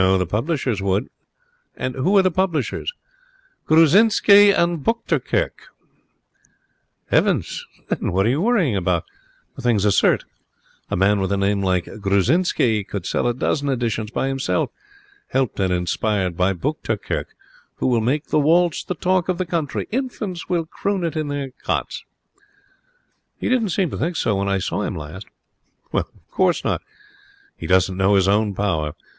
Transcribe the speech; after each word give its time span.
The 0.01 0.25
publishers 0.25 0.81
would.' 0.81 1.11
'Who 1.79 2.17
are 2.17 2.23
they?' 2.23 2.29
'Grusczinsky 2.31 2.91
and 4.51 4.83
Buchterkirch.' 4.83 5.67
'Heavens, 7.11 7.67
then 7.87 8.11
what 8.11 8.25
are 8.25 8.29
you 8.29 8.41
worrying 8.41 8.75
about? 8.75 9.03
The 9.55 9.61
thing's 9.61 9.85
a 9.85 9.89
cert. 9.91 10.23
A 10.89 10.95
man 10.95 11.19
with 11.19 11.31
a 11.31 11.37
name 11.37 11.61
like 11.61 11.85
Grusczinsky 11.85 12.83
could 12.83 13.05
sell 13.05 13.27
a 13.27 13.33
dozen 13.35 13.69
editions 13.69 14.09
by 14.09 14.27
himself. 14.27 14.71
Helped 15.27 15.59
and 15.59 15.71
inspired 15.71 16.35
by 16.35 16.53
Buchterkirch, 16.53 17.27
he 17.79 17.85
will 17.85 18.01
make 18.01 18.29
the 18.29 18.39
waltz 18.39 18.83
the 18.83 18.95
talk 18.95 19.29
of 19.29 19.37
the 19.37 19.45
country. 19.45 19.87
Infants 19.91 20.49
will 20.49 20.65
croon 20.65 21.03
it 21.03 21.15
in 21.15 21.27
their 21.27 21.51
cots.' 21.63 22.03
'He 23.39 23.49
didn't 23.49 23.69
seem 23.69 23.91
to 23.91 23.97
think 23.99 24.15
so 24.15 24.37
when 24.37 24.47
I 24.49 24.57
saw 24.57 24.81
him 24.81 24.95
last.' 24.95 25.27
'Of 25.93 26.07
course 26.31 26.63
not. 26.63 26.81
He 27.55 27.67
doesn't 27.67 27.95
know 27.97 28.15
his 28.15 28.27
own 28.27 28.55
power. 28.55 28.95